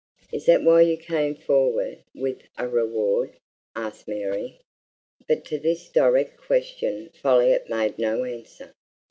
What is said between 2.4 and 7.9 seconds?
a reward?" asked Mary. But to this direct question Folliot